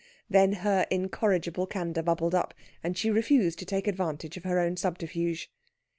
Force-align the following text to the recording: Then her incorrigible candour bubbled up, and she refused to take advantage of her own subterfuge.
Then 0.27 0.53
her 0.65 0.87
incorrigible 0.89 1.67
candour 1.67 2.01
bubbled 2.01 2.33
up, 2.33 2.55
and 2.83 2.97
she 2.97 3.11
refused 3.11 3.59
to 3.59 3.65
take 3.65 3.85
advantage 3.85 4.35
of 4.35 4.45
her 4.45 4.59
own 4.59 4.75
subterfuge. 4.75 5.51